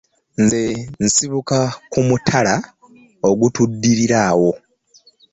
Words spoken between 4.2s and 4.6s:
awo.